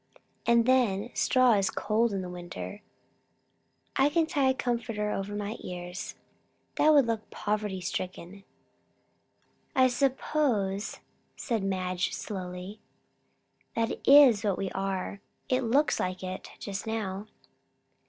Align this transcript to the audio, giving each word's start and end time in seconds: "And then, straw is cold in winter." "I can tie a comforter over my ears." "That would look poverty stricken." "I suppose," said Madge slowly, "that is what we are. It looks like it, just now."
"And 0.47 0.65
then, 0.65 1.11
straw 1.13 1.51
is 1.53 1.69
cold 1.69 2.11
in 2.11 2.31
winter." 2.31 2.81
"I 3.95 4.09
can 4.09 4.25
tie 4.25 4.49
a 4.49 4.53
comforter 4.55 5.11
over 5.11 5.35
my 5.35 5.57
ears." 5.61 6.15
"That 6.77 6.91
would 6.91 7.05
look 7.05 7.29
poverty 7.29 7.81
stricken." 7.81 8.43
"I 9.75 9.89
suppose," 9.89 11.01
said 11.35 11.61
Madge 11.63 12.13
slowly, 12.15 12.79
"that 13.75 13.99
is 14.07 14.43
what 14.43 14.57
we 14.57 14.71
are. 14.71 15.21
It 15.49 15.61
looks 15.65 15.99
like 15.99 16.23
it, 16.23 16.49
just 16.57 16.87
now." 16.87 17.27